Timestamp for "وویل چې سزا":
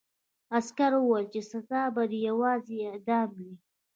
0.97-1.83